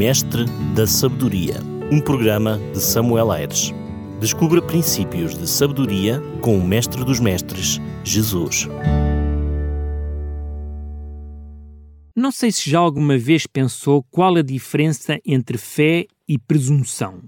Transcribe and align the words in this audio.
Mestre 0.00 0.46
da 0.74 0.86
Sabedoria, 0.86 1.60
um 1.92 2.00
programa 2.00 2.58
de 2.72 2.80
Samuel 2.80 3.30
Aires. 3.30 3.70
Descubra 4.18 4.62
princípios 4.62 5.36
de 5.36 5.46
sabedoria 5.46 6.22
com 6.40 6.56
o 6.56 6.66
Mestre 6.66 7.04
dos 7.04 7.20
Mestres, 7.20 7.78
Jesus. 8.02 8.66
Não 12.16 12.32
sei 12.32 12.50
se 12.50 12.70
já 12.70 12.78
alguma 12.78 13.18
vez 13.18 13.46
pensou 13.46 14.02
qual 14.04 14.36
a 14.36 14.42
diferença 14.42 15.20
entre 15.22 15.58
fé 15.58 16.06
e 16.26 16.38
presunção. 16.38 17.20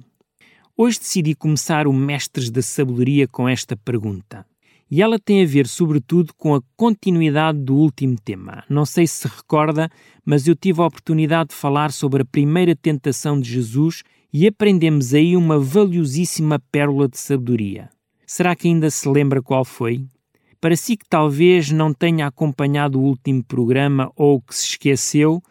Hoje 0.74 0.98
decidi 0.98 1.34
começar 1.34 1.86
o 1.86 1.92
Mestres 1.92 2.50
da 2.50 2.62
Sabedoria 2.62 3.28
com 3.28 3.46
esta 3.46 3.76
pergunta. 3.76 4.46
E 4.94 5.00
ela 5.00 5.18
tem 5.18 5.42
a 5.42 5.46
ver, 5.46 5.66
sobretudo, 5.66 6.34
com 6.36 6.54
a 6.54 6.60
continuidade 6.76 7.58
do 7.58 7.74
último 7.74 8.14
tema. 8.22 8.62
Não 8.68 8.84
sei 8.84 9.06
se 9.06 9.26
recorda, 9.26 9.88
mas 10.22 10.46
eu 10.46 10.54
tive 10.54 10.82
a 10.82 10.86
oportunidade 10.86 11.48
de 11.48 11.54
falar 11.54 11.90
sobre 11.90 12.20
a 12.20 12.26
primeira 12.26 12.76
tentação 12.76 13.40
de 13.40 13.50
Jesus 13.50 14.02
e 14.30 14.46
aprendemos 14.46 15.14
aí 15.14 15.34
uma 15.34 15.58
valiosíssima 15.58 16.62
pérola 16.70 17.08
de 17.08 17.16
sabedoria. 17.16 17.88
Será 18.26 18.54
que 18.54 18.68
ainda 18.68 18.90
se 18.90 19.08
lembra 19.08 19.40
qual 19.40 19.64
foi? 19.64 20.04
Para 20.60 20.76
si 20.76 20.98
que 20.98 21.08
talvez 21.08 21.70
não 21.70 21.94
tenha 21.94 22.26
acompanhado 22.26 23.00
o 23.00 23.04
último 23.04 23.42
programa 23.42 24.12
ou 24.14 24.42
que 24.42 24.54
se 24.54 24.66
esqueceu, 24.66 25.42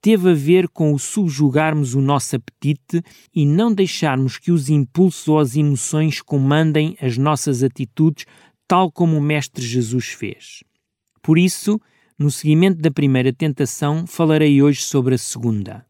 teve 0.00 0.30
a 0.30 0.34
ver 0.34 0.68
com 0.68 0.92
o 0.92 0.98
subjugarmos 0.98 1.94
o 1.94 2.00
nosso 2.00 2.34
apetite 2.34 3.02
e 3.32 3.46
não 3.46 3.72
deixarmos 3.72 4.38
que 4.38 4.50
os 4.50 4.68
impulsos 4.68 5.28
ou 5.28 5.38
as 5.38 5.56
emoções 5.56 6.20
comandem 6.20 6.96
as 7.00 7.16
nossas 7.16 7.62
atitudes 7.62 8.24
tal 8.68 8.92
como 8.92 9.16
o 9.16 9.20
Mestre 9.20 9.64
Jesus 9.64 10.08
fez. 10.08 10.62
Por 11.22 11.38
isso, 11.38 11.80
no 12.18 12.30
seguimento 12.30 12.80
da 12.80 12.90
primeira 12.90 13.32
tentação, 13.32 14.06
falarei 14.06 14.62
hoje 14.62 14.82
sobre 14.82 15.14
a 15.14 15.18
segunda. 15.18 15.86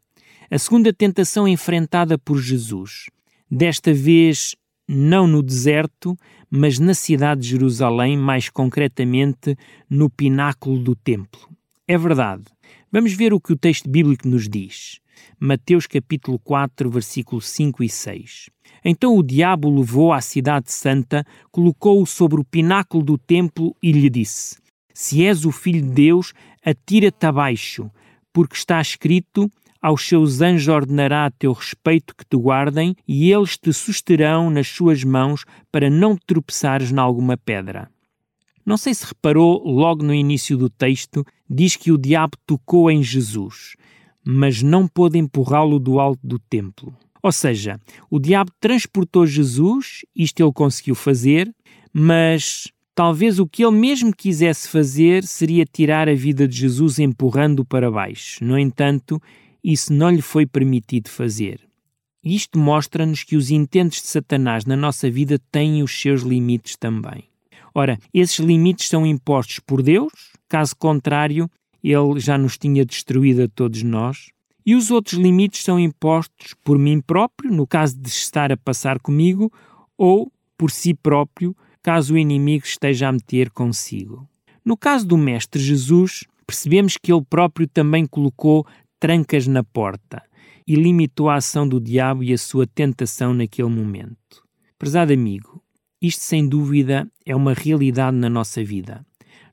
A 0.49 0.57
segunda 0.57 0.93
tentação 0.93 1.47
enfrentada 1.47 2.17
por 2.17 2.39
Jesus, 2.39 3.07
desta 3.51 3.93
vez 3.93 4.55
não 4.87 5.27
no 5.27 5.43
deserto, 5.43 6.17
mas 6.49 6.79
na 6.79 6.95
cidade 6.95 7.41
de 7.41 7.49
Jerusalém, 7.49 8.17
mais 8.17 8.49
concretamente 8.49 9.55
no 9.87 10.09
pináculo 10.09 10.79
do 10.79 10.95
templo. 10.95 11.47
É 11.87 11.97
verdade. 11.97 12.45
Vamos 12.91 13.13
ver 13.13 13.33
o 13.33 13.39
que 13.39 13.53
o 13.53 13.57
texto 13.57 13.87
bíblico 13.89 14.27
nos 14.27 14.49
diz. 14.49 14.99
Mateus 15.39 15.85
capítulo 15.85 16.39
4, 16.39 16.89
versículos 16.89 17.47
5 17.49 17.83
e 17.83 17.89
6. 17.89 18.49
Então 18.83 19.17
o 19.17 19.23
diabo 19.23 19.69
levou 19.69 20.13
à 20.13 20.21
cidade 20.21 20.71
santa, 20.71 21.25
colocou-o 21.51 22.05
sobre 22.05 22.39
o 22.39 22.45
pináculo 22.45 23.03
do 23.03 23.17
templo 23.17 23.75
e 23.81 23.91
lhe 23.91 24.09
disse: 24.09 24.57
Se 24.93 25.25
és 25.25 25.45
o 25.45 25.51
filho 25.51 25.81
de 25.81 25.89
Deus, 25.89 26.33
atira-te 26.65 27.25
abaixo, 27.25 27.89
porque 28.31 28.55
está 28.55 28.79
escrito: 28.79 29.51
aos 29.81 30.05
seus 30.05 30.41
anjos 30.41 30.67
ordenará 30.67 31.25
a 31.25 31.31
teu 31.31 31.53
respeito 31.53 32.13
que 32.13 32.25
te 32.25 32.35
guardem, 32.35 32.95
e 33.07 33.31
eles 33.31 33.57
te 33.57 33.71
susterão 33.71 34.49
nas 34.49 34.67
suas 34.67 35.03
mãos 35.03 35.45
para 35.71 35.89
não 35.89 36.17
tropeçares 36.17 36.91
em 36.91 36.97
alguma 36.97 37.37
pedra. 37.37 37.89
Não 38.65 38.75
sei 38.75 38.93
se 38.93 39.05
reparou, 39.05 39.63
logo 39.65 40.03
no 40.03 40.13
início 40.13 40.57
do 40.57 40.69
texto, 40.69 41.25
diz 41.49 41.75
que 41.75 41.91
o 41.91 41.97
diabo 41.97 42.37
tocou 42.45 42.91
em 42.91 43.01
Jesus, 43.01 43.75
mas 44.23 44.61
não 44.61 44.85
pôde 44.85 45.17
empurrá-lo 45.17 45.79
do 45.79 45.99
alto 45.99 46.19
do 46.21 46.37
templo. 46.37 46.93
Ou 47.21 47.31
seja, 47.31 47.79
o 48.09 48.19
diabo 48.19 48.51
transportou 48.59 49.25
Jesus, 49.25 50.05
isto 50.15 50.41
ele 50.41 50.53
conseguiu 50.53 50.95
fazer, 50.95 51.53
mas 51.93 52.71
talvez 52.95 53.39
o 53.39 53.47
que 53.47 53.63
ele 53.63 53.77
mesmo 53.77 54.15
quisesse 54.15 54.69
fazer 54.69 55.23
seria 55.23 55.65
tirar 55.65 56.07
a 56.07 56.13
vida 56.13 56.47
de 56.47 56.57
Jesus 56.57 56.99
empurrando-o 56.99 57.65
para 57.65 57.91
baixo. 57.91 58.43
No 58.43 58.57
entanto, 58.57 59.21
isso 59.63 59.91
não 59.93 60.09
lhe 60.09 60.21
foi 60.21 60.45
permitido 60.45 61.09
fazer. 61.09 61.59
Isto 62.23 62.59
mostra-nos 62.59 63.23
que 63.23 63.35
os 63.37 63.49
intentos 63.49 64.01
de 64.01 64.07
Satanás 64.07 64.65
na 64.65 64.75
nossa 64.75 65.09
vida 65.09 65.39
têm 65.51 65.81
os 65.81 65.99
seus 65.99 66.21
limites 66.21 66.75
também. 66.75 67.25
Ora, 67.73 67.97
esses 68.13 68.39
limites 68.39 68.89
são 68.89 69.05
impostos 69.05 69.59
por 69.59 69.81
Deus, 69.81 70.11
caso 70.47 70.75
contrário, 70.75 71.49
ele 71.83 72.19
já 72.19 72.37
nos 72.37 72.57
tinha 72.57 72.83
destruído 72.83 73.43
a 73.43 73.47
todos 73.47 73.83
nós. 73.83 74.31
E 74.69 74.75
os 74.75 74.91
outros 74.91 75.19
limites 75.19 75.63
são 75.63 75.79
impostos 75.79 76.53
por 76.63 76.77
mim 76.77 77.01
próprio, 77.01 77.51
no 77.51 77.65
caso 77.65 77.97
de 77.97 78.07
estar 78.07 78.51
a 78.51 78.55
passar 78.55 78.99
comigo, 78.99 79.51
ou 79.97 80.31
por 80.55 80.69
si 80.69 80.93
próprio, 80.93 81.57
caso 81.81 82.13
o 82.13 82.17
inimigo 82.19 82.63
esteja 82.67 83.07
a 83.07 83.11
meter 83.11 83.49
consigo. 83.49 84.29
No 84.63 84.77
caso 84.77 85.07
do 85.07 85.17
Mestre 85.17 85.59
Jesus, 85.59 86.23
percebemos 86.45 86.97
que 87.01 87.11
ele 87.11 87.25
próprio 87.27 87.67
também 87.67 88.05
colocou 88.05 88.63
trancas 88.99 89.47
na 89.47 89.63
porta 89.63 90.21
e 90.67 90.75
limitou 90.75 91.31
a 91.31 91.37
ação 91.37 91.67
do 91.67 91.81
diabo 91.81 92.23
e 92.23 92.31
a 92.31 92.37
sua 92.37 92.67
tentação 92.67 93.33
naquele 93.33 93.69
momento. 93.69 94.43
Prezado 94.77 95.11
amigo, 95.11 95.63
isto 95.99 96.21
sem 96.21 96.47
dúvida 96.47 97.11
é 97.25 97.35
uma 97.35 97.55
realidade 97.55 98.15
na 98.15 98.29
nossa 98.29 98.63
vida 98.63 99.03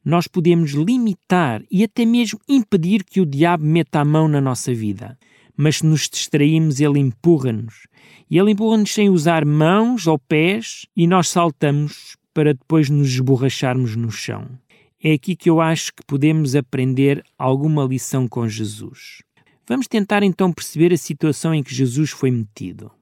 nós 0.07 0.29
podemos 0.29 0.71
limitar 0.71 1.65
e 1.69 1.83
até 1.83 2.05
mesmo 2.05 2.39
impedir 2.49 3.03
que 3.03 3.21
o 3.21 3.27
diabo 3.27 3.65
meta 3.65 3.99
a 3.99 4.05
mão 4.05 4.29
na 4.29 4.41
nossa 4.41 4.73
vida. 4.73 5.19
Mas 5.57 5.79
se 5.79 5.87
nos 5.87 6.09
distraímos, 6.09 6.81
ele 6.81 7.01
empurra-nos. 7.01 7.89
E 8.31 8.39
ele 8.39 8.53
empurra-nos 8.53 8.95
sem 8.95 9.11
usar 9.11 9.45
mãos 9.45 10.07
ou 10.07 10.17
pés 10.17 10.87
e 10.97 11.09
nós 11.09 11.29
saltamos 11.29 12.17
para 12.33 12.55
depois 12.55 12.89
nos 12.89 13.09
esborracharmos 13.09 13.97
no 13.97 14.09
chão. 14.09 14.47
É 15.03 15.15
aqui 15.15 15.35
que 15.35 15.51
eu 15.51 15.61
acho 15.61 15.93
que 15.93 16.07
podemos 16.07 16.55
aprender 16.55 17.25
alguma 17.37 17.83
lição 17.83 18.29
com 18.29 18.49
Jesus. 18.49 19.23
Vamos 19.67 19.89
tentar 19.89 20.23
então 20.23 20.53
perceber 20.53 20.93
a 20.93 20.97
situação 20.97 21.53
em 21.53 21.65
que 21.65 21.75
Jesus 21.75 22.11
foi 22.11 22.31
metido. 22.31 22.93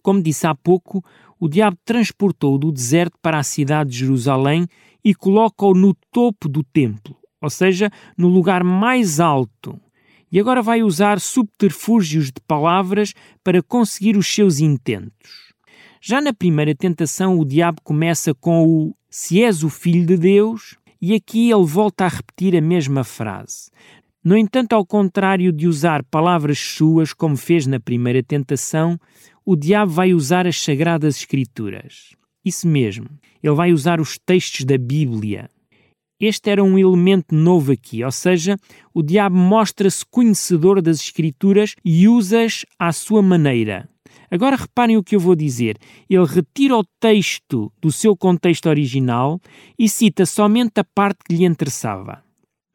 Como 0.00 0.22
disse 0.22 0.46
há 0.46 0.54
pouco, 0.54 1.04
o 1.40 1.48
diabo 1.48 1.76
transportou-o 1.84 2.56
do 2.56 2.70
deserto 2.70 3.18
para 3.20 3.40
a 3.40 3.42
cidade 3.42 3.90
de 3.90 3.98
Jerusalém 3.98 4.68
e 5.06 5.14
coloca-o 5.14 5.72
no 5.72 5.94
topo 6.10 6.48
do 6.48 6.64
templo, 6.64 7.16
ou 7.40 7.48
seja, 7.48 7.92
no 8.18 8.26
lugar 8.26 8.64
mais 8.64 9.20
alto. 9.20 9.80
E 10.32 10.40
agora 10.40 10.60
vai 10.60 10.82
usar 10.82 11.20
subterfúgios 11.20 12.26
de 12.26 12.40
palavras 12.44 13.14
para 13.44 13.62
conseguir 13.62 14.16
os 14.16 14.26
seus 14.26 14.58
intentos. 14.58 15.54
Já 16.00 16.20
na 16.20 16.32
primeira 16.32 16.74
tentação, 16.74 17.38
o 17.38 17.44
diabo 17.44 17.80
começa 17.84 18.34
com 18.34 18.66
o 18.66 18.96
se 19.08 19.44
és 19.44 19.62
o 19.62 19.70
filho 19.70 20.04
de 20.04 20.16
Deus, 20.16 20.76
e 21.00 21.14
aqui 21.14 21.52
ele 21.52 21.64
volta 21.64 22.04
a 22.04 22.08
repetir 22.08 22.56
a 22.56 22.60
mesma 22.60 23.04
frase. 23.04 23.70
No 24.24 24.36
entanto, 24.36 24.72
ao 24.72 24.84
contrário 24.84 25.52
de 25.52 25.68
usar 25.68 26.02
palavras 26.02 26.58
suas, 26.58 27.12
como 27.12 27.36
fez 27.36 27.64
na 27.64 27.78
primeira 27.78 28.24
tentação, 28.24 28.98
o 29.44 29.54
diabo 29.54 29.92
vai 29.92 30.12
usar 30.12 30.48
as 30.48 30.60
sagradas 30.60 31.18
escrituras. 31.18 32.16
Isso 32.46 32.68
mesmo, 32.68 33.08
ele 33.42 33.54
vai 33.56 33.72
usar 33.72 34.00
os 34.00 34.18
textos 34.24 34.64
da 34.64 34.78
Bíblia. 34.78 35.50
Este 36.20 36.48
era 36.48 36.62
um 36.62 36.78
elemento 36.78 37.34
novo 37.34 37.72
aqui, 37.72 38.04
ou 38.04 38.12
seja, 38.12 38.56
o 38.94 39.02
diabo 39.02 39.36
mostra-se 39.36 40.06
conhecedor 40.08 40.80
das 40.80 41.00
Escrituras 41.00 41.74
e 41.84 42.06
usa-as 42.06 42.64
à 42.78 42.92
sua 42.92 43.20
maneira. 43.20 43.88
Agora 44.30 44.54
reparem 44.54 44.96
o 44.96 45.02
que 45.02 45.16
eu 45.16 45.20
vou 45.20 45.34
dizer. 45.34 45.76
Ele 46.08 46.24
retira 46.24 46.76
o 46.76 46.84
texto 47.00 47.72
do 47.82 47.90
seu 47.90 48.16
contexto 48.16 48.68
original 48.68 49.40
e 49.76 49.88
cita 49.88 50.24
somente 50.24 50.78
a 50.78 50.84
parte 50.84 51.18
que 51.24 51.34
lhe 51.34 51.44
interessava. 51.44 52.25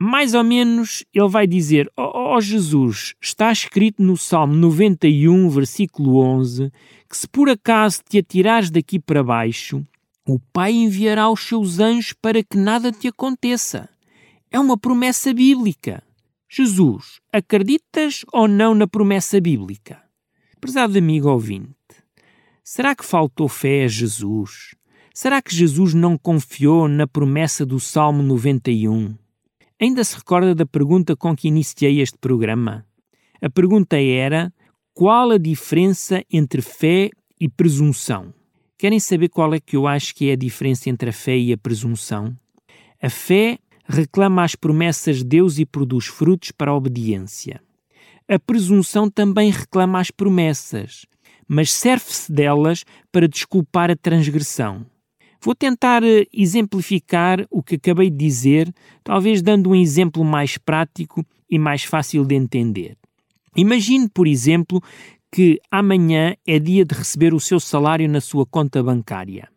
Mais 0.04 0.34
ou 0.34 0.44
menos, 0.44 1.06
ele 1.14 1.28
vai 1.28 1.46
dizer: 1.46 1.88
Ó 1.96 2.34
oh, 2.34 2.36
oh, 2.36 2.42
Jesus, 2.42 3.14
está 3.22 3.52
escrito 3.52 4.02
no 4.02 4.18
Salmo 4.18 4.56
91, 4.56 5.48
versículo 5.48 6.18
11, 6.18 6.72
que 7.08 7.16
se 7.16 7.28
por 7.28 7.48
acaso 7.48 8.00
te 8.10 8.18
atirares 8.18 8.72
daqui 8.72 9.00
para 9.00 9.24
baixo, 9.24 9.86
o 10.28 10.40
Pai 10.52 10.72
enviará 10.72 11.30
os 11.30 11.42
seus 11.42 11.80
anjos 11.80 12.14
para 12.14 12.44
que 12.44 12.58
nada 12.58 12.92
te 12.92 13.10
aconteça. 13.10 13.88
É 14.50 14.60
uma 14.60 14.76
promessa 14.76 15.32
bíblica. 15.36 16.02
Jesus, 16.50 17.20
acreditas 17.32 18.26
ou 18.34 18.48
não 18.48 18.74
na 18.74 18.88
promessa 18.88 19.40
bíblica? 19.40 20.02
Prezado 20.60 20.98
amigo 20.98 21.30
ouvinte, 21.30 21.76
será 22.64 22.96
que 22.96 23.06
faltou 23.06 23.48
fé 23.48 23.84
a 23.84 23.88
Jesus? 23.88 24.74
Será 25.14 25.44
que 25.44 25.56
Jesus 25.56 25.94
não 25.94 26.18
confiou 26.18 26.88
na 26.88 27.06
promessa 27.06 27.64
do 27.64 27.80
Salmo 27.80 28.24
91? 28.24 29.21
Ainda 29.82 30.04
se 30.04 30.16
recorda 30.16 30.54
da 30.54 30.64
pergunta 30.64 31.16
com 31.16 31.36
que 31.36 31.48
iniciei 31.48 32.02
este 32.02 32.16
programa? 32.16 32.86
A 33.42 33.50
pergunta 33.50 34.00
era: 34.00 34.54
qual 34.94 35.32
a 35.32 35.40
diferença 35.40 36.24
entre 36.32 36.62
fé 36.62 37.10
e 37.40 37.50
presunção? 37.50 38.32
Querem 38.78 39.00
saber 39.00 39.30
qual 39.30 39.56
é 39.56 39.60
que 39.60 39.76
eu 39.76 39.88
acho 39.88 40.14
que 40.14 40.30
é 40.30 40.34
a 40.34 40.36
diferença 40.36 40.88
entre 40.88 41.10
a 41.10 41.14
fé 41.14 41.36
e 41.36 41.52
a 41.52 41.58
presunção? 41.58 42.38
A 43.02 43.10
fé 43.10 43.58
reclama 43.88 44.44
as 44.44 44.54
promessas 44.54 45.18
de 45.18 45.24
Deus 45.24 45.58
e 45.58 45.66
produz 45.66 46.06
frutos 46.06 46.52
para 46.52 46.70
a 46.70 46.76
obediência. 46.76 47.60
A 48.30 48.38
presunção 48.38 49.10
também 49.10 49.50
reclama 49.50 50.00
as 50.00 50.12
promessas, 50.12 51.08
mas 51.48 51.72
serve-se 51.74 52.32
delas 52.32 52.86
para 53.12 53.28
desculpar 53.28 53.90
a 53.90 53.96
transgressão. 53.96 54.86
Vou 55.44 55.56
tentar 55.56 56.04
eh, 56.04 56.28
exemplificar 56.32 57.46
o 57.50 57.64
que 57.64 57.76
acabei 57.76 58.10
de 58.10 58.18
dizer, 58.18 58.74
talvez 59.04 59.42
dando 59.42 59.72
um 59.72 59.76
exemplo 59.76 60.24
mais 60.24 60.58
prático 60.58 61.26
e 61.50 61.58
mais 61.58 61.84
fácil 61.84 62.24
de 62.24 62.36
entender. 62.36 62.96
Imagine, 63.56 64.08
por 64.08 64.28
exemplo, 64.28 64.82
que 65.32 65.60
amanhã 65.72 66.36
é 66.46 66.60
dia 66.60 66.86
de 66.86 66.94
receber 66.94 67.34
o 67.34 67.40
seu 67.40 67.60
salário 67.60 68.08
na 68.08 68.22
sua 68.22 68.46
conta 68.46 68.84
bancária 68.84 69.50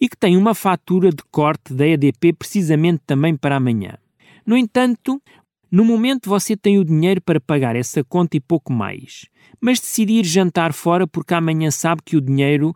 e 0.00 0.08
que 0.08 0.16
tem 0.16 0.36
uma 0.36 0.54
fatura 0.54 1.10
de 1.10 1.22
corte 1.30 1.74
da 1.74 1.86
EDP 1.86 2.32
precisamente 2.32 3.02
também 3.06 3.36
para 3.36 3.56
amanhã. 3.56 3.98
No 4.46 4.56
entanto, 4.56 5.22
no 5.70 5.84
momento 5.84 6.28
você 6.28 6.56
tem 6.56 6.78
o 6.78 6.84
dinheiro 6.84 7.20
para 7.20 7.38
pagar 7.38 7.76
essa 7.76 8.02
conta 8.02 8.36
e 8.36 8.40
pouco 8.40 8.72
mais, 8.72 9.26
mas 9.60 9.78
decidir 9.78 10.24
jantar 10.24 10.72
fora 10.72 11.06
porque 11.06 11.34
amanhã 11.34 11.70
sabe 11.70 12.02
que 12.04 12.16
o 12.16 12.20
dinheiro 12.20 12.74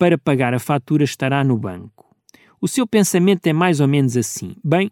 para 0.00 0.16
pagar 0.16 0.54
a 0.54 0.58
fatura 0.58 1.04
estará 1.04 1.44
no 1.44 1.58
banco. 1.58 2.16
O 2.58 2.66
seu 2.66 2.86
pensamento 2.86 3.46
é 3.46 3.52
mais 3.52 3.80
ou 3.80 3.86
menos 3.86 4.16
assim: 4.16 4.56
bem, 4.64 4.90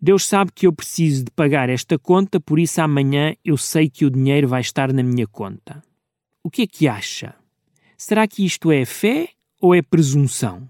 Deus 0.00 0.24
sabe 0.24 0.52
que 0.54 0.66
eu 0.66 0.72
preciso 0.72 1.24
de 1.24 1.30
pagar 1.30 1.68
esta 1.68 1.98
conta, 1.98 2.40
por 2.40 2.58
isso 2.58 2.80
amanhã 2.80 3.34
eu 3.44 3.58
sei 3.58 3.90
que 3.90 4.06
o 4.06 4.10
dinheiro 4.10 4.48
vai 4.48 4.62
estar 4.62 4.90
na 4.90 5.02
minha 5.02 5.26
conta. 5.26 5.84
O 6.42 6.50
que 6.50 6.62
é 6.62 6.66
que 6.66 6.88
acha? 6.88 7.34
Será 7.98 8.26
que 8.26 8.42
isto 8.42 8.72
é 8.72 8.86
fé 8.86 9.28
ou 9.60 9.74
é 9.74 9.82
presunção? 9.82 10.66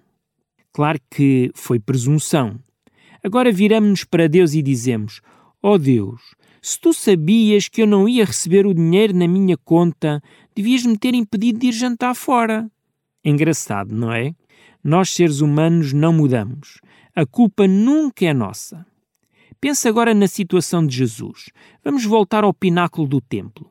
Claro 0.72 0.99
que 1.08 1.52
foi 1.54 1.78
presunção. 1.78 2.58
Agora 3.22 3.52
viramos-nos 3.52 4.02
para 4.02 4.28
Deus 4.28 4.54
e 4.54 4.62
dizemos: 4.62 5.20
Oh 5.62 5.78
Deus, 5.78 6.20
se 6.60 6.81
tu 6.81 6.92
sabias 6.92 7.69
que 7.69 7.82
eu 7.82 7.87
não 7.87 8.08
ia 8.08 8.25
receber 8.25 8.66
o 8.66 8.75
dinheiro 8.75 9.14
na 9.14 9.28
minha 9.28 9.56
conta, 9.56 10.20
devias-me 10.52 10.99
ter 10.99 11.14
impedido 11.14 11.60
de 11.60 11.69
ir 11.69 11.72
jantar 11.72 12.12
fora. 12.12 12.69
Engraçado, 13.28 13.93
não 13.93 14.12
é? 14.12 14.37
Nós, 14.84 15.11
seres 15.11 15.40
humanos, 15.40 15.93
não 15.93 16.12
mudamos. 16.12 16.81
A 17.12 17.26
culpa 17.26 17.67
nunca 17.67 18.25
é 18.25 18.32
nossa. 18.32 18.87
Pensa 19.61 19.88
agora 19.88 20.14
na 20.14 20.28
situação 20.28 20.87
de 20.87 20.96
Jesus. 20.96 21.50
Vamos 21.82 22.05
voltar 22.05 22.44
ao 22.44 22.55
pináculo 22.55 23.08
do 23.08 23.20
templo. 23.20 23.69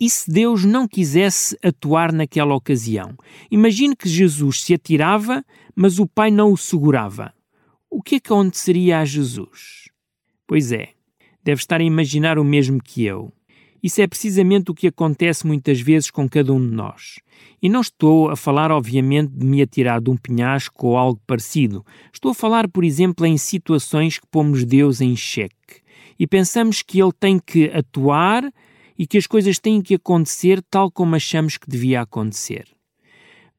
E 0.00 0.08
se 0.08 0.30
Deus 0.30 0.64
não 0.64 0.88
quisesse 0.88 1.54
atuar 1.62 2.14
naquela 2.14 2.54
ocasião? 2.54 3.14
Imagine 3.50 3.94
que 3.94 4.08
Jesus 4.08 4.62
se 4.62 4.72
atirava, 4.72 5.44
mas 5.76 5.98
o 5.98 6.06
Pai 6.06 6.30
não 6.30 6.50
o 6.50 6.56
segurava. 6.56 7.34
O 7.90 8.00
que 8.00 8.14
é 8.14 8.20
que 8.20 8.32
aconteceria 8.32 9.00
a 9.00 9.04
Jesus? 9.04 9.90
Pois 10.46 10.72
é, 10.72 10.92
deve 11.42 11.60
estar 11.60 11.78
a 11.78 11.84
imaginar 11.84 12.38
o 12.38 12.44
mesmo 12.44 12.82
que 12.82 13.04
eu. 13.04 13.30
Isso 13.84 14.00
é 14.00 14.06
precisamente 14.06 14.70
o 14.70 14.74
que 14.74 14.86
acontece 14.86 15.46
muitas 15.46 15.78
vezes 15.78 16.10
com 16.10 16.26
cada 16.26 16.50
um 16.54 16.58
de 16.58 16.74
nós. 16.74 17.16
E 17.60 17.68
não 17.68 17.82
estou 17.82 18.30
a 18.30 18.36
falar, 18.36 18.72
obviamente, 18.72 19.28
de 19.28 19.44
me 19.44 19.60
atirar 19.60 20.00
de 20.00 20.08
um 20.08 20.16
penhasco 20.16 20.86
ou 20.86 20.96
algo 20.96 21.20
parecido. 21.26 21.84
Estou 22.10 22.30
a 22.30 22.34
falar, 22.34 22.66
por 22.66 22.82
exemplo, 22.82 23.26
em 23.26 23.36
situações 23.36 24.18
que 24.18 24.26
pomos 24.26 24.64
Deus 24.64 25.02
em 25.02 25.14
xeque 25.14 25.82
e 26.18 26.26
pensamos 26.26 26.80
que 26.80 26.98
Ele 26.98 27.12
tem 27.12 27.38
que 27.38 27.66
atuar 27.74 28.50
e 28.98 29.06
que 29.06 29.18
as 29.18 29.26
coisas 29.26 29.58
têm 29.58 29.82
que 29.82 29.96
acontecer 29.96 30.62
tal 30.70 30.90
como 30.90 31.14
achamos 31.14 31.58
que 31.58 31.68
devia 31.68 32.00
acontecer. 32.00 32.64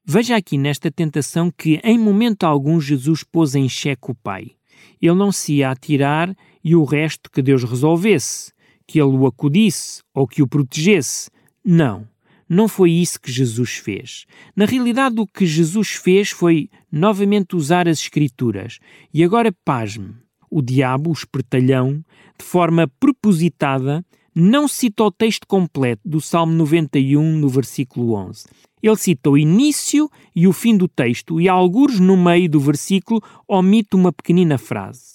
Veja 0.03 0.35
aqui 0.35 0.57
nesta 0.57 0.89
tentação 0.89 1.51
que, 1.55 1.79
em 1.83 1.99
momento 1.99 2.45
algum, 2.45 2.81
Jesus 2.81 3.23
pôs 3.23 3.53
em 3.53 3.69
xeque 3.69 4.09
o 4.09 4.15
Pai. 4.15 4.53
Ele 4.99 5.13
não 5.13 5.31
se 5.31 5.57
ia 5.57 5.69
atirar 5.69 6.35
e 6.63 6.75
o 6.75 6.83
resto 6.83 7.29
que 7.29 7.43
Deus 7.43 7.63
resolvesse 7.63 8.54
que 8.87 8.99
ele 8.99 9.15
o 9.15 9.25
acudisse 9.25 10.01
ou 10.13 10.27
que 10.27 10.41
o 10.41 10.47
protegesse. 10.47 11.29
Não, 11.63 12.07
não 12.47 12.67
foi 12.67 12.91
isso 12.91 13.19
que 13.19 13.31
Jesus 13.31 13.77
fez. 13.77 14.25
Na 14.55 14.65
realidade, 14.65 15.19
o 15.19 15.25
que 15.25 15.45
Jesus 15.45 15.89
fez 15.89 16.29
foi 16.29 16.69
novamente 16.91 17.55
usar 17.55 17.87
as 17.87 17.99
Escrituras. 17.99 18.79
E 19.13 19.23
agora, 19.23 19.51
pasme, 19.63 20.13
o 20.49 20.61
diabo, 20.61 21.09
o 21.09 21.13
espertalhão, 21.13 22.03
de 22.37 22.45
forma 22.45 22.87
propositada, 22.99 24.05
não 24.33 24.67
cita 24.67 25.03
o 25.03 25.11
texto 25.11 25.47
completo 25.47 26.01
do 26.05 26.21
Salmo 26.21 26.53
91, 26.53 27.37
no 27.37 27.47
versículo 27.47 28.13
11. 28.13 28.45
Ele 28.83 28.95
cita 28.97 29.29
o 29.29 29.37
início 29.37 30.09
e 30.35 30.47
o 30.47 30.53
fim 30.53 30.77
do 30.77 30.87
texto 30.87 31.41
e, 31.41 31.49
alguns 31.49 31.99
no 31.99 32.15
meio 32.15 32.47
do 32.47 32.59
versículo, 32.59 33.21
omite 33.47 33.95
uma 33.95 34.13
pequenina 34.13 34.57
frase 34.57 35.13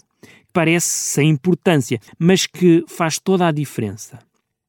parece 0.52 0.88
sem 0.88 1.30
importância, 1.30 1.98
mas 2.18 2.46
que 2.46 2.84
faz 2.86 3.18
toda 3.18 3.46
a 3.46 3.52
diferença. 3.52 4.18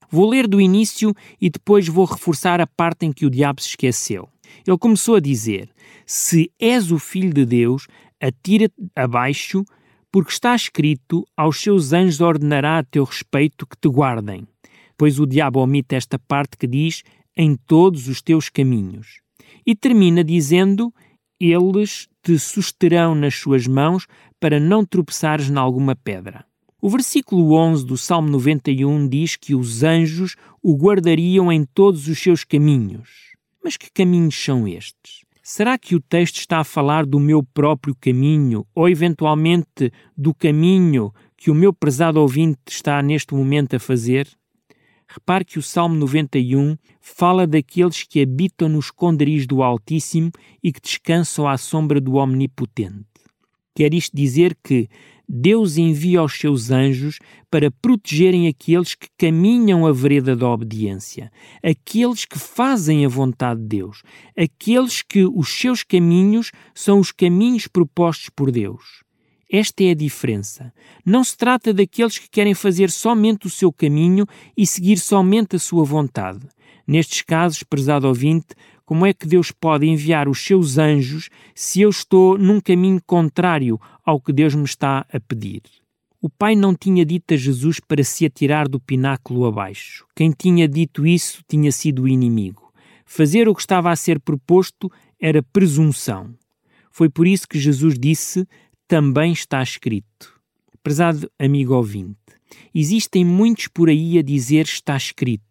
Vou 0.09 0.29
ler 0.29 0.47
do 0.47 0.59
início 0.59 1.15
e 1.39 1.49
depois 1.49 1.87
vou 1.87 2.03
reforçar 2.05 2.59
a 2.59 2.67
parte 2.67 3.05
em 3.05 3.13
que 3.13 3.25
o 3.25 3.29
diabo 3.29 3.61
se 3.61 3.69
esqueceu. 3.69 4.27
Ele 4.67 4.77
começou 4.77 5.15
a 5.15 5.19
dizer: 5.21 5.69
Se 6.05 6.51
és 6.59 6.91
o 6.91 6.99
filho 6.99 7.33
de 7.33 7.45
Deus, 7.45 7.87
atira-te 8.21 8.75
abaixo, 8.95 9.63
porque 10.11 10.31
está 10.31 10.53
escrito: 10.53 11.25
Aos 11.35 11.61
seus 11.61 11.93
anjos 11.93 12.19
ordenará 12.19 12.79
a 12.79 12.83
teu 12.83 13.05
respeito 13.05 13.65
que 13.65 13.77
te 13.77 13.87
guardem. 13.87 14.45
Pois 14.97 15.19
o 15.19 15.25
diabo 15.25 15.61
omite 15.61 15.95
esta 15.95 16.19
parte 16.19 16.57
que 16.57 16.67
diz: 16.67 17.03
Em 17.35 17.55
todos 17.55 18.09
os 18.09 18.21
teus 18.21 18.49
caminhos. 18.49 19.21
E 19.65 19.73
termina 19.75 20.23
dizendo: 20.23 20.93
Eles 21.39 22.09
te 22.21 22.37
susterão 22.37 23.15
nas 23.15 23.35
suas 23.35 23.65
mãos 23.65 24.05
para 24.41 24.59
não 24.59 24.83
tropeçares 24.83 25.51
em 25.51 25.55
alguma 25.55 25.95
pedra. 25.95 26.43
O 26.81 26.89
versículo 26.89 27.53
11 27.53 27.85
do 27.85 27.95
Salmo 27.95 28.27
91 28.29 29.07
diz 29.07 29.35
que 29.35 29.53
os 29.53 29.83
anjos 29.83 30.35
o 30.63 30.75
guardariam 30.75 31.51
em 31.51 31.63
todos 31.63 32.07
os 32.07 32.17
seus 32.17 32.43
caminhos. 32.43 33.35
Mas 33.63 33.77
que 33.77 33.91
caminhos 33.91 34.35
são 34.35 34.67
estes? 34.67 35.21
Será 35.43 35.77
que 35.77 35.95
o 35.95 35.99
texto 35.99 36.37
está 36.37 36.57
a 36.57 36.63
falar 36.63 37.05
do 37.05 37.19
meu 37.19 37.43
próprio 37.43 37.95
caminho 37.95 38.65
ou 38.73 38.89
eventualmente 38.89 39.93
do 40.17 40.33
caminho 40.33 41.13
que 41.37 41.51
o 41.51 41.55
meu 41.55 41.71
prezado 41.71 42.19
ouvinte 42.19 42.59
está 42.67 42.99
neste 43.03 43.35
momento 43.35 43.75
a 43.75 43.79
fazer? 43.79 44.27
Repare 45.07 45.45
que 45.45 45.59
o 45.59 45.61
Salmo 45.61 45.93
91 45.95 46.77
fala 46.99 47.45
daqueles 47.45 48.03
que 48.03 48.21
habitam 48.21 48.69
no 48.69 48.79
esconderijo 48.79 49.47
do 49.47 49.61
Altíssimo 49.61 50.31
e 50.63 50.71
que 50.71 50.81
descansam 50.81 51.47
à 51.47 51.57
sombra 51.57 52.01
do 52.01 52.15
Omnipotente. 52.15 53.10
Quer 53.75 53.93
isto 53.93 54.15
dizer 54.15 54.57
que 54.63 54.89
Deus 55.27 55.77
envia 55.77 56.21
os 56.21 56.37
seus 56.37 56.71
anjos 56.71 57.17
para 57.49 57.71
protegerem 57.71 58.47
aqueles 58.47 58.95
que 58.95 59.07
caminham 59.17 59.87
a 59.87 59.93
vereda 59.93 60.35
da 60.35 60.49
obediência, 60.49 61.31
aqueles 61.63 62.25
que 62.25 62.37
fazem 62.37 63.05
a 63.05 63.09
vontade 63.09 63.61
de 63.61 63.67
Deus, 63.67 64.03
aqueles 64.37 65.01
que 65.01 65.25
os 65.25 65.47
seus 65.47 65.83
caminhos 65.83 66.51
são 66.75 66.99
os 66.99 67.13
caminhos 67.13 67.65
propostos 67.65 68.29
por 68.29 68.51
Deus. 68.51 69.03
Esta 69.49 69.83
é 69.83 69.91
a 69.91 69.95
diferença. 69.95 70.73
Não 71.05 71.23
se 71.23 71.37
trata 71.37 71.73
daqueles 71.73 72.17
que 72.17 72.29
querem 72.29 72.53
fazer 72.53 72.89
somente 72.89 73.47
o 73.47 73.49
seu 73.49 73.71
caminho 73.71 74.25
e 74.55 74.67
seguir 74.67 74.97
somente 74.97 75.55
a 75.55 75.59
sua 75.59 75.85
vontade. 75.85 76.45
Nestes 76.87 77.21
casos, 77.21 77.63
prezado 77.63 78.07
ouvinte, 78.07 78.47
como 78.91 79.05
é 79.05 79.13
que 79.13 79.25
Deus 79.25 79.53
pode 79.53 79.87
enviar 79.87 80.27
os 80.27 80.43
seus 80.43 80.77
anjos 80.77 81.29
se 81.55 81.79
eu 81.79 81.89
estou 81.89 82.37
num 82.37 82.59
caminho 82.59 83.01
contrário 83.07 83.79
ao 84.05 84.19
que 84.19 84.33
Deus 84.33 84.53
me 84.53 84.65
está 84.65 85.05
a 85.09 85.17
pedir? 85.17 85.61
O 86.21 86.29
Pai 86.29 86.57
não 86.57 86.75
tinha 86.75 87.05
dito 87.05 87.33
a 87.33 87.37
Jesus 87.37 87.79
para 87.79 88.03
se 88.03 88.25
atirar 88.25 88.67
do 88.67 88.81
pináculo 88.81 89.45
abaixo. 89.45 90.05
Quem 90.13 90.31
tinha 90.37 90.67
dito 90.67 91.07
isso 91.07 91.41
tinha 91.47 91.71
sido 91.71 92.03
o 92.03 92.07
inimigo. 92.09 92.69
Fazer 93.05 93.47
o 93.47 93.55
que 93.55 93.61
estava 93.61 93.89
a 93.91 93.95
ser 93.95 94.19
proposto 94.19 94.91
era 95.17 95.41
presunção. 95.41 96.35
Foi 96.91 97.07
por 97.09 97.25
isso 97.25 97.47
que 97.47 97.57
Jesus 97.57 97.97
disse: 97.97 98.45
também 98.89 99.31
está 99.31 99.63
escrito. 99.63 100.37
Prezado 100.83 101.31
amigo 101.39 101.75
ouvinte, 101.75 102.17
existem 102.75 103.23
muitos 103.23 103.69
por 103.69 103.87
aí 103.87 104.19
a 104.19 104.21
dizer 104.21 104.65
está 104.65 104.97
escrito 104.97 105.49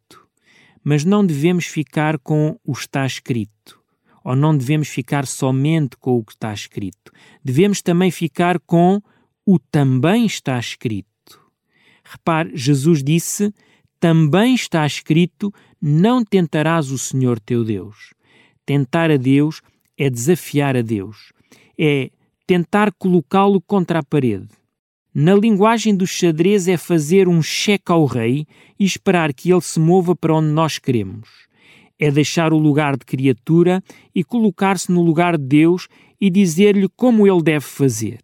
mas 0.83 1.05
não 1.05 1.25
devemos 1.25 1.67
ficar 1.67 2.19
com 2.19 2.59
o 2.65 2.73
está 2.73 3.07
escrito, 3.07 3.81
ou 4.25 4.35
não 4.35 4.57
devemos 4.57 4.89
ficar 4.89 5.27
somente 5.27 5.97
com 5.97 6.19
o 6.19 6.25
que 6.25 6.33
está 6.33 6.53
escrito. 6.53 7.13
Devemos 7.45 7.83
também 7.83 8.11
ficar 8.11 8.59
com 8.61 9.01
o 9.47 9.59
também 9.59 10.27
está 10.27 10.59
escrito. 10.59 11.41
Repare, 12.05 12.51
Jesus 12.55 13.03
disse: 13.03 13.53
também 13.99 14.55
está 14.55 14.87
escrito: 14.87 15.53
não 15.81 16.25
tentarás 16.25 16.91
o 16.91 16.99
Senhor 16.99 17.39
teu 17.41 17.65
Deus. 17.65 18.15
Tentar 18.65 19.11
a 19.11 19.17
Deus 19.17 19.63
é 19.99 20.09
desafiar 20.09 20.77
a 20.77 20.83
Deus, 20.83 21.33
é 21.79 22.11
tentar 22.47 22.93
colocá-lo 22.93 23.61
contra 23.61 23.99
a 23.99 24.03
parede 24.03 24.60
na 25.15 25.35
linguagem 25.35 25.95
do 25.95 26.07
xadrez 26.07 26.69
é 26.69 26.77
fazer 26.77 27.29
um 27.29 27.43
cheque 27.43 27.91
ao 27.91 28.05
rei 28.05 28.47
e 28.79 28.85
esperar 28.85 29.35
que 29.35 29.51
ele 29.51 29.61
se 29.61 29.81
mova 29.81 30.15
para 30.15 30.35
onde 30.35 30.49
nós 30.49 30.79
queremos. 30.79 31.29
É 31.99 32.11
deixar 32.11 32.53
o 32.53 32.59
lugar 32.59 32.97
de 32.97 33.05
criatura 33.05 33.83
e 34.15 34.23
colocar-se 34.23 34.91
no 34.91 35.03
lugar 35.03 35.37
de 35.37 35.45
Deus 35.45 35.89
e 36.21 36.31
dizer-lhe 36.31 36.89
como 36.97 37.27
ele 37.27 37.43
deve 37.43 37.65
fazer. 37.65 38.21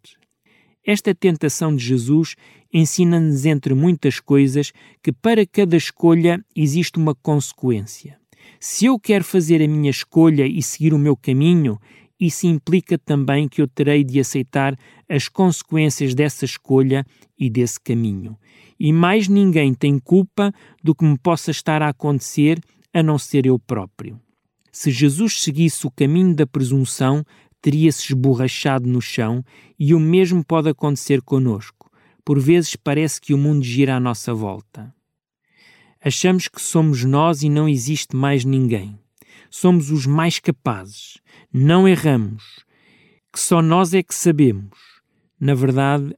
Esta 0.86 1.12
tentação 1.12 1.74
de 1.74 1.84
Jesus 1.84 2.36
ensina-nos, 2.72 3.44
entre 3.44 3.74
muitas 3.74 4.20
coisas, 4.20 4.72
que 5.02 5.12
para 5.12 5.44
cada 5.44 5.76
escolha 5.76 6.40
existe 6.54 6.98
uma 6.98 7.14
consequência. 7.14 8.16
Se 8.60 8.86
eu 8.86 8.98
quero 8.98 9.24
fazer 9.24 9.60
a 9.60 9.68
minha 9.68 9.90
escolha 9.90 10.46
e 10.46 10.62
seguir 10.62 10.94
o 10.94 10.98
meu 10.98 11.16
caminho, 11.16 11.78
isso 12.18 12.46
implica 12.46 12.98
também 12.98 13.48
que 13.48 13.60
eu 13.60 13.68
terei 13.68 14.02
de 14.02 14.18
aceitar 14.18 14.76
as 15.08 15.28
consequências 15.28 16.14
dessa 16.14 16.44
escolha 16.44 17.04
e 17.38 17.50
desse 17.50 17.78
caminho. 17.78 18.36
E 18.80 18.92
mais 18.92 19.28
ninguém 19.28 19.74
tem 19.74 19.98
culpa 19.98 20.52
do 20.82 20.94
que 20.94 21.04
me 21.04 21.18
possa 21.18 21.50
estar 21.50 21.82
a 21.82 21.88
acontecer 21.88 22.58
a 22.92 23.02
não 23.02 23.18
ser 23.18 23.46
eu 23.46 23.58
próprio. 23.58 24.18
Se 24.72 24.90
Jesus 24.90 25.42
seguisse 25.42 25.86
o 25.86 25.90
caminho 25.90 26.34
da 26.34 26.46
presunção, 26.46 27.24
teria-se 27.60 28.04
esborrachado 28.12 28.86
no 28.86 29.00
chão, 29.00 29.44
e 29.78 29.94
o 29.94 30.00
mesmo 30.00 30.44
pode 30.44 30.68
acontecer 30.68 31.20
conosco. 31.22 31.90
Por 32.24 32.38
vezes 32.40 32.76
parece 32.76 33.20
que 33.20 33.34
o 33.34 33.38
mundo 33.38 33.64
gira 33.64 33.96
à 33.96 34.00
nossa 34.00 34.32
volta. 34.32 34.94
Achamos 36.02 36.48
que 36.48 36.60
somos 36.60 37.04
nós 37.04 37.42
e 37.42 37.48
não 37.48 37.68
existe 37.68 38.14
mais 38.14 38.44
ninguém. 38.44 38.98
Somos 39.58 39.90
os 39.90 40.04
mais 40.04 40.38
capazes. 40.38 41.16
Não 41.50 41.88
erramos. 41.88 42.62
Que 43.32 43.40
só 43.40 43.62
nós 43.62 43.94
é 43.94 44.02
que 44.02 44.14
sabemos. 44.14 44.78
Na 45.40 45.54
verdade, 45.54 46.14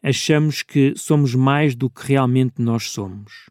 achamos 0.00 0.62
que 0.62 0.94
somos 0.96 1.34
mais 1.34 1.74
do 1.74 1.90
que 1.90 2.06
realmente 2.06 2.62
nós 2.62 2.88
somos. 2.90 3.50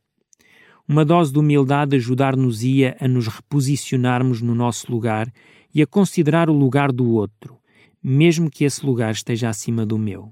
Uma 0.88 1.04
dose 1.04 1.34
de 1.34 1.40
humildade 1.40 1.98
ajudar-nos-ia 1.98 2.96
a 2.98 3.10
nos 3.10 3.28
reposicionarmos 3.28 4.42
no 4.42 4.56
nosso 4.56 4.90
lugar 4.90 5.30
e 5.74 5.82
a 5.82 5.86
considerar 5.86 6.50
o 6.50 6.54
lugar 6.54 6.94
do 6.94 7.12
outro, 7.12 7.58
mesmo 8.02 8.50
que 8.50 8.64
esse 8.64 8.86
lugar 8.86 9.12
esteja 9.12 9.50
acima 9.50 9.86
do 9.86 9.98
meu. 9.98 10.32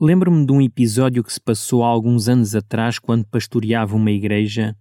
Lembro-me 0.00 0.46
de 0.46 0.52
um 0.52 0.62
episódio 0.62 1.24
que 1.24 1.32
se 1.32 1.40
passou 1.40 1.82
há 1.82 1.88
alguns 1.88 2.28
anos 2.28 2.54
atrás 2.54 2.96
quando 2.96 3.26
pastoreava 3.26 3.96
uma 3.96 4.12
igreja. 4.12 4.76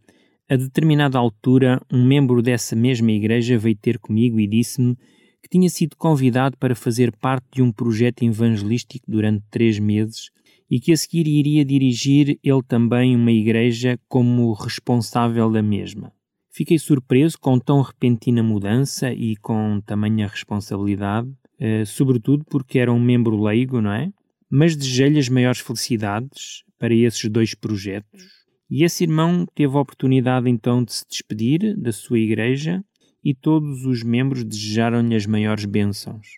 A 0.49 0.55
determinada 0.55 1.19
altura, 1.19 1.79
um 1.93 2.03
membro 2.03 2.41
dessa 2.41 2.75
mesma 2.75 3.11
igreja 3.11 3.55
veio 3.55 3.75
ter 3.75 3.99
comigo 3.99 4.39
e 4.39 4.47
disse-me 4.47 4.97
que 5.43 5.47
tinha 5.47 5.69
sido 5.69 5.95
convidado 5.95 6.57
para 6.57 6.75
fazer 6.75 7.15
parte 7.15 7.45
de 7.53 7.61
um 7.61 7.71
projeto 7.71 8.23
evangelístico 8.23 9.05
durante 9.07 9.45
três 9.51 9.77
meses 9.77 10.31
e 10.67 10.79
que 10.79 10.91
a 10.91 10.97
seguir 10.97 11.27
iria 11.27 11.63
dirigir 11.63 12.39
ele 12.43 12.63
também 12.67 13.15
uma 13.15 13.31
igreja 13.31 13.99
como 14.07 14.51
responsável 14.53 15.51
da 15.51 15.61
mesma. 15.61 16.11
Fiquei 16.51 16.79
surpreso 16.79 17.37
com 17.39 17.59
tão 17.59 17.81
repentina 17.81 18.41
mudança 18.41 19.13
e 19.13 19.35
com 19.35 19.79
tamanha 19.85 20.27
responsabilidade, 20.27 21.31
eh, 21.59 21.85
sobretudo 21.85 22.43
porque 22.45 22.79
era 22.79 22.91
um 22.91 22.99
membro 22.99 23.39
leigo, 23.39 23.79
não 23.81 23.91
é? 23.91 24.11
mas 24.49 24.75
desejei-lhe 24.75 25.19
as 25.19 25.29
maiores 25.29 25.59
felicidades 25.59 26.63
para 26.79 26.93
esses 26.93 27.29
dois 27.29 27.53
projetos. 27.53 28.38
E 28.69 28.83
esse 28.83 29.03
irmão 29.03 29.45
teve 29.55 29.75
a 29.75 29.81
oportunidade 29.81 30.49
então 30.49 30.83
de 30.83 30.93
se 30.93 31.05
despedir 31.09 31.75
da 31.75 31.91
sua 31.91 32.19
igreja 32.19 32.83
e 33.23 33.33
todos 33.33 33.85
os 33.85 34.03
membros 34.03 34.43
desejaram-lhe 34.43 35.15
as 35.15 35.25
maiores 35.25 35.65
bênçãos. 35.65 36.38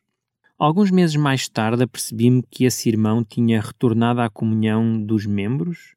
Alguns 0.57 0.91
meses 0.91 1.15
mais 1.15 1.50
tarde 1.50 1.83
apercebi-me 1.83 2.43
que 2.43 2.65
esse 2.65 2.88
irmão 2.88 3.23
tinha 3.23 3.59
retornado 3.59 4.21
à 4.21 4.29
comunhão 4.29 5.03
dos 5.03 5.25
membros, 5.25 5.95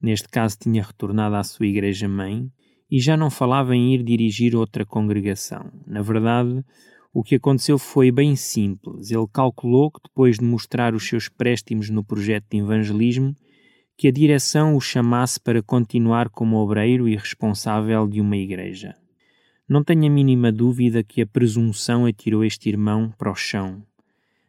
neste 0.00 0.28
caso 0.28 0.56
tinha 0.58 0.82
retornado 0.82 1.34
à 1.34 1.42
sua 1.42 1.66
igreja-mãe, 1.66 2.50
e 2.90 3.00
já 3.00 3.16
não 3.16 3.30
falava 3.30 3.74
em 3.74 3.94
ir 3.94 4.02
dirigir 4.02 4.54
outra 4.54 4.86
congregação. 4.86 5.72
Na 5.86 6.02
verdade, 6.02 6.64
o 7.12 7.22
que 7.22 7.34
aconteceu 7.34 7.78
foi 7.78 8.12
bem 8.12 8.36
simples. 8.36 9.10
Ele 9.10 9.26
calculou 9.32 9.90
que, 9.90 10.00
depois 10.04 10.38
de 10.38 10.44
mostrar 10.44 10.94
os 10.94 11.08
seus 11.08 11.28
préstimos 11.28 11.90
no 11.90 12.04
projeto 12.04 12.46
de 12.50 12.58
evangelismo, 12.58 13.34
que 13.96 14.08
a 14.08 14.12
direção 14.12 14.76
o 14.76 14.80
chamasse 14.80 15.40
para 15.40 15.62
continuar 15.62 16.28
como 16.28 16.56
obreiro 16.56 17.08
e 17.08 17.16
responsável 17.16 18.06
de 18.06 18.20
uma 18.20 18.36
igreja. 18.36 18.94
Não 19.66 19.82
tenho 19.82 20.06
a 20.06 20.10
mínima 20.10 20.52
dúvida 20.52 21.02
que 21.02 21.22
a 21.22 21.26
presunção 21.26 22.04
atirou 22.04 22.44
este 22.44 22.68
irmão 22.68 23.12
para 23.16 23.32
o 23.32 23.34
chão. 23.34 23.82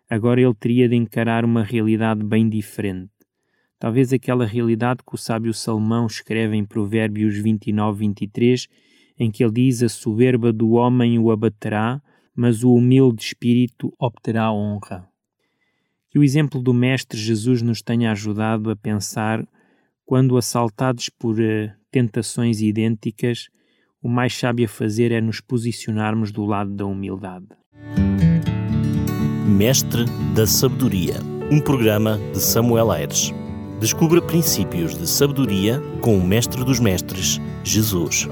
Agora 0.10 0.42
ele 0.42 0.54
teria 0.54 0.90
de 0.90 0.96
encarar 0.96 1.46
uma 1.46 1.64
realidade 1.64 2.24
bem 2.24 2.50
diferente. 2.50 3.12
Talvez 3.80 4.12
aquela 4.12 4.46
realidade 4.46 5.02
que 5.08 5.16
o 5.16 5.18
sábio 5.18 5.54
Salomão 5.54 6.08
escreve 6.08 6.56
em 6.56 6.66
Provérbios 6.66 7.38
29, 7.38 8.00
23, 8.00 8.68
em 9.18 9.32
que 9.32 9.44
ele 9.44 9.54
diz: 9.54 9.82
A 9.82 9.90
soberba 9.90 10.52
do 10.52 10.72
homem 10.72 11.18
o 11.20 11.32
abaterá, 11.32 12.02
mas 12.36 12.64
o 12.64 12.74
humilde 12.74 13.24
espírito 13.24 13.94
obterá 14.00 14.52
honra. 14.52 15.08
Que 16.10 16.20
o 16.20 16.24
exemplo 16.24 16.62
do 16.62 16.74
Mestre 16.74 17.20
Jesus 17.20 17.62
nos 17.62 17.82
tenha 17.82 18.12
ajudado 18.12 18.70
a 18.70 18.76
pensar, 18.76 19.46
quando 20.06 20.38
assaltados 20.38 21.10
por 21.10 21.40
uh, 21.40 21.70
tentações 21.92 22.62
idênticas, 22.62 23.50
o 24.02 24.08
mais 24.08 24.34
sábio 24.38 24.66
a 24.66 24.70
fazer 24.70 25.12
é 25.12 25.20
nos 25.20 25.42
posicionarmos 25.42 26.32
do 26.32 26.46
lado 26.46 26.74
da 26.74 26.86
humildade. 26.86 27.48
Mestre 29.48 30.06
da 30.36 30.46
Sabedoria, 30.46 31.16
um 31.52 31.60
programa 31.60 32.20
de 32.32 32.40
Samuel 32.40 32.92
Aires. 32.92 33.34
Descubra 33.80 34.22
princípios 34.22 34.98
de 34.98 35.08
sabedoria 35.08 35.82
com 36.02 36.18
o 36.18 36.26
Mestre 36.26 36.64
dos 36.64 36.80
Mestres, 36.80 37.40
Jesus. 37.64 38.28